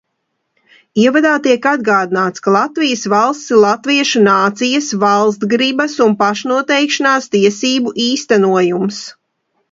[1.01, 9.03] Ievadā tiek atgādināts, ka Latvijas valsts ir latviešu nācijas, valstsgribas un pašnoteikšanās tiesību īstenojums.